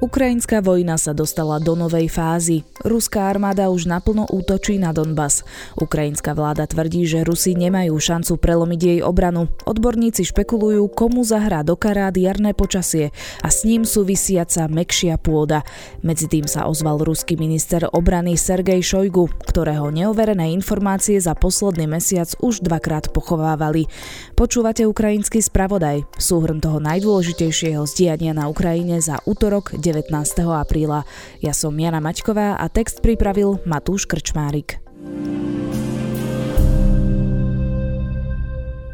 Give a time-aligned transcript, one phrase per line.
[0.00, 2.64] Ukrajinská vojna sa dostala do novej fázy.
[2.80, 5.44] Ruská armáda už naplno útočí na Donbas.
[5.76, 9.52] Ukrajinská vláda tvrdí, že Rusi nemajú šancu prelomiť jej obranu.
[9.68, 13.12] Odborníci špekulujú, komu zahrá do karát jarné počasie
[13.44, 15.68] a s ním súvisiaca mekšia pôda.
[16.00, 22.32] Medzi tým sa ozval ruský minister obrany Sergej Šojgu, ktorého neoverené informácie za posledný mesiac
[22.40, 23.84] už dvakrát pochovávali.
[24.32, 30.14] Počúvate ukrajinský spravodaj, súhrn toho najdôležitejšieho zdiania na Ukrajine za útorok 19.
[30.54, 31.02] apríla.
[31.42, 34.78] Ja som Jana Maťková a text pripravil Matúš Krčmárik.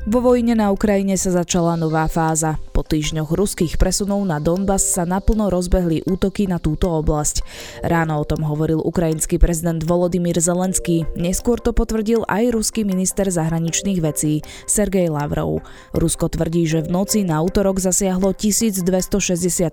[0.07, 2.63] Vo vojne na Ukrajine sa začala nová fáza.
[2.87, 7.43] Týždňoch ruských presunov na Donbass sa naplno rozbehli útoky na túto oblasť.
[7.83, 11.03] Ráno o tom hovoril ukrajinský prezident Volodymyr Zelenský.
[11.19, 15.67] Neskôr to potvrdil aj ruský minister zahraničných vecí Sergej Lavrov.
[15.99, 18.87] Rusko tvrdí, že v noci na útorok zasiahlo 1260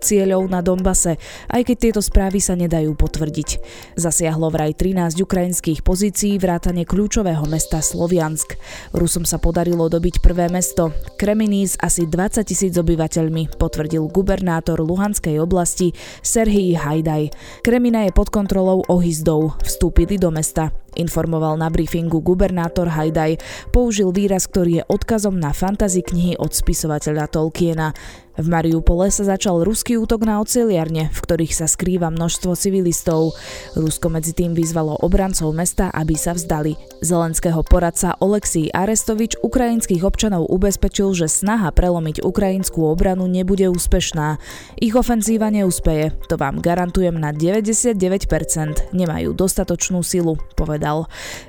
[0.02, 1.22] cieľov na Donbase,
[1.54, 3.62] aj keď tieto správy sa nedajú potvrdiť.
[3.94, 8.58] Zasiahlo vraj 13 ukrajinských pozícií vrátane kľúčového mesta Sloviansk.
[8.90, 10.90] Rusom sa podarilo dobiť prvé mesto.
[11.22, 12.74] Kreminí s asi 20 tisíc
[13.04, 15.92] obyvateľmi, potvrdil gubernátor Luhanskej oblasti
[16.24, 17.36] Serhii Hajdaj.
[17.60, 19.60] Kremina je pod kontrolou ohyzdov.
[19.60, 20.83] Vstúpili do mesta.
[20.96, 23.42] Informoval na briefingu gubernátor Hajdaj.
[23.74, 27.94] Použil výraz, ktorý je odkazom na fantasy knihy od spisovateľa Tolkiena.
[28.34, 33.38] V Mariupole sa začal ruský útok na oceliarne, v ktorých sa skrýva množstvo civilistov.
[33.78, 36.74] Rusko medzi tým vyzvalo obrancov mesta, aby sa vzdali.
[37.06, 44.42] Zelenského poradca Oleksij Arestovič ukrajinských občanov ubezpečil, že snaha prelomiť ukrajinskú obranu nebude úspešná.
[44.82, 48.98] Ich ofenzíva neúspeje, to vám garantujem na 99%.
[48.98, 50.83] Nemajú dostatočnú silu, povedal.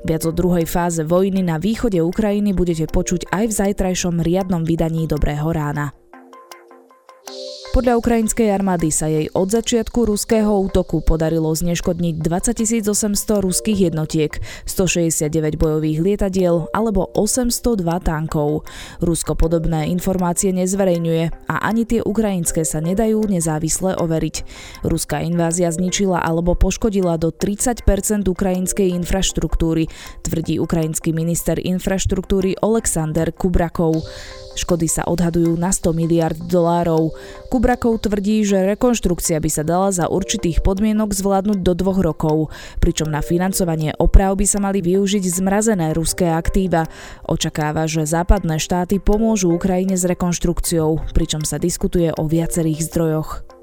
[0.06, 5.10] Viac o druhej fáze vojny na východe Ukrajiny budete počuť aj v zajtrajšom riadnom vydaní
[5.10, 6.03] Dobrého rána.
[7.74, 14.30] Podľa ukrajinskej armády sa jej od začiatku ruského útoku podarilo zneškodniť 20 800 ruských jednotiek,
[14.62, 18.62] 169 bojových lietadiel alebo 802 tankov.
[19.02, 24.36] Rusko podobné informácie nezverejňuje a ani tie ukrajinské sa nedajú nezávisle overiť.
[24.86, 27.82] Ruská invázia zničila alebo poškodila do 30%
[28.30, 29.90] ukrajinskej infraštruktúry,
[30.22, 33.98] tvrdí ukrajinský minister infraštruktúry Alexander Kubrakov.
[34.54, 37.10] Škody sa odhadujú na 100 miliard dolárov.
[37.54, 42.50] Kubrakov tvrdí, že rekonštrukcia by sa dala za určitých podmienok zvládnuť do dvoch rokov,
[42.82, 46.90] pričom na financovanie oprav by sa mali využiť zmrazené ruské aktíva.
[47.22, 53.53] Očakáva, že západné štáty pomôžu Ukrajine s rekonštrukciou, pričom sa diskutuje o viacerých zdrojoch.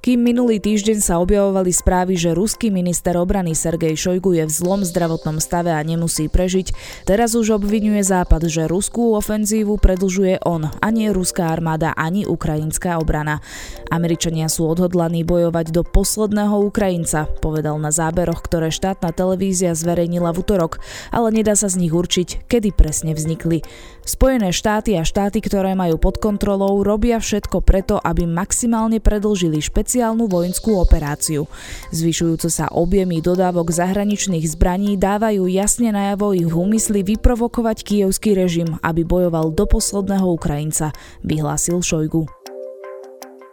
[0.00, 4.80] Kým minulý týždeň sa objavovali správy, že ruský minister obrany Sergej Šojgu je v zlom
[4.80, 6.72] zdravotnom stave a nemusí prežiť,
[7.04, 12.96] teraz už obvinuje Západ, že ruskú ofenzívu predlžuje on, a nie ruská armáda, ani ukrajinská
[12.96, 13.44] obrana.
[13.92, 20.40] Američania sú odhodlaní bojovať do posledného Ukrajinca, povedal na záberoch, ktoré štátna televízia zverejnila v
[20.40, 20.80] útorok,
[21.12, 23.60] ale nedá sa z nich určiť, kedy presne vznikli.
[24.08, 29.89] Spojené štáty a štáty, ktoré majú pod kontrolou, robia všetko preto, aby maximálne predlžili špeciálne
[29.90, 31.50] špeciálnu vojenskú operáciu.
[31.90, 39.02] Zvyšujúce sa objemy dodávok zahraničných zbraní dávajú jasne najavo ich úmysly vyprovokovať kievský režim, aby
[39.02, 40.94] bojoval do posledného Ukrajinca,
[41.26, 42.39] vyhlásil Šojgu.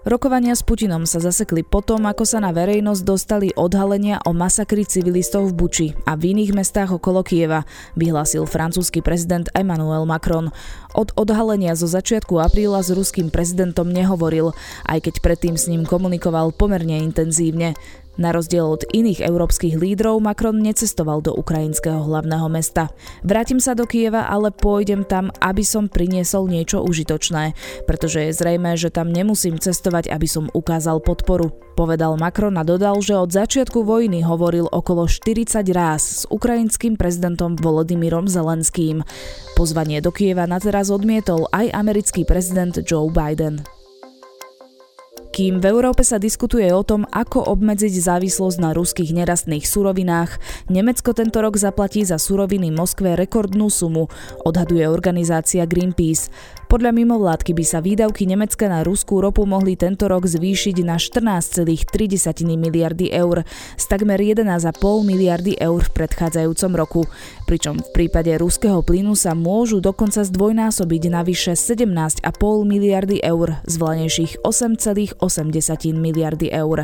[0.07, 5.51] Rokovania s Putinom sa zasekli potom, ako sa na verejnosť dostali odhalenia o masakri civilistov
[5.51, 7.67] v Buči a v iných mestách okolo Kieva,
[7.99, 10.55] vyhlásil francúzsky prezident Emmanuel Macron.
[10.95, 14.55] Od odhalenia zo začiatku apríla s ruským prezidentom nehovoril,
[14.87, 17.75] aj keď predtým s ním komunikoval pomerne intenzívne.
[18.17, 22.89] Na rozdiel od iných európskych lídrov Macron necestoval do ukrajinského hlavného mesta.
[23.21, 27.53] Vrátim sa do Kieva, ale pôjdem tam, aby som priniesol niečo užitočné,
[27.85, 31.53] pretože je zrejme, že tam nemusím cestovať, aby som ukázal podporu.
[31.77, 37.53] Povedal Macron a dodal, že od začiatku vojny hovoril okolo 40 ráz s ukrajinským prezidentom
[37.53, 39.05] Volodymyrom Zelenským.
[39.53, 43.76] Pozvanie do Kieva na teraz odmietol aj americký prezident Joe Biden.
[45.37, 51.13] Kým v Európe sa diskutuje o tom, ako obmedziť závislosť na ruských nerastných surovinách, Nemecko
[51.13, 54.09] tento rok zaplatí za suroviny Moskve rekordnú sumu,
[54.41, 56.33] odhaduje organizácia Greenpeace.
[56.67, 61.87] Podľa mimovládky by sa výdavky Nemecka na ruskú ropu mohli tento rok zvýšiť na 14,3
[62.59, 63.47] miliardy eur
[63.79, 64.75] z takmer 11,5
[65.07, 67.01] miliardy eur v predchádzajúcom roku.
[67.47, 72.27] Pričom v prípade ruského plynu sa môžu dokonca zdvojnásobiť na vyše 17,5
[72.67, 75.23] miliardy eur z vlanejších 8,8
[75.95, 76.83] miliardy eur.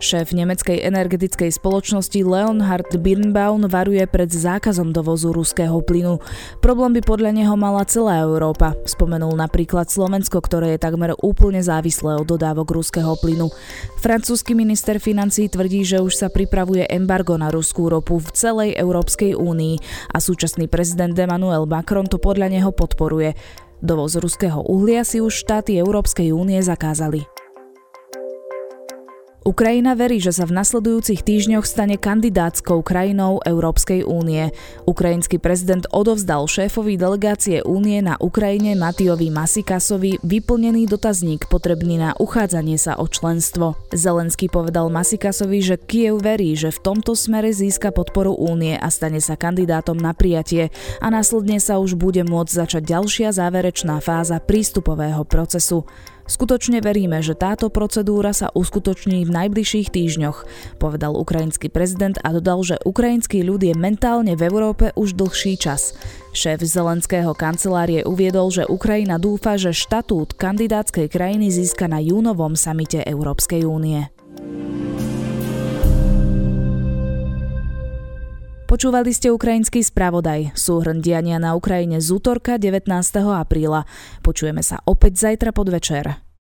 [0.00, 6.24] Šéf nemeckej energetickej spoločnosti Leonhard Birnbaum varuje pred zákazom dovozu ruského plynu.
[6.64, 8.72] Problém by podľa neho mala celá Európa.
[8.88, 13.52] Spomenul napríklad Slovensko, ktoré je takmer úplne závislé od dodávok ruského plynu.
[14.00, 19.36] Francúzsky minister financí tvrdí, že už sa pripravuje embargo na ruskú ropu v celej Európskej
[19.36, 19.76] únii
[20.10, 23.36] a súčasný prezident Emmanuel Macron to podľa neho podporuje.
[23.84, 27.39] Dovoz ruského uhlia si už štáty Európskej únie zakázali.
[29.40, 34.52] Ukrajina verí, že sa v nasledujúcich týždňoch stane kandidátskou krajinou Európskej únie.
[34.84, 42.76] Ukrajinský prezident odovzdal šéfovi delegácie únie na Ukrajine Matiovi Masikasovi vyplnený dotazník potrebný na uchádzanie
[42.76, 43.80] sa o členstvo.
[43.96, 49.24] Zelenský povedal Masikasovi, že Kiev verí, že v tomto smere získa podporu únie a stane
[49.24, 50.68] sa kandidátom na prijatie
[51.00, 55.88] a následne sa už bude môcť začať ďalšia záverečná fáza prístupového procesu.
[56.30, 60.46] Skutočne veríme, že táto procedúra sa uskutoční v najbližších týždňoch,
[60.78, 65.98] povedal ukrajinský prezident a dodal, že ukrajinský ľud je mentálne v Európe už dlhší čas.
[66.30, 73.02] Šéf zelenského kancelárie uviedol, že Ukrajina dúfa, že štatút kandidátskej krajiny získa na júnovom samite
[73.02, 74.06] Európskej únie.
[78.70, 82.86] Počúvali ste ukrajinský spravodaj, súhrn diania na Ukrajine z útorka 19.
[83.26, 83.82] apríla.
[84.22, 86.29] Počujeme sa opäť zajtra podvečer.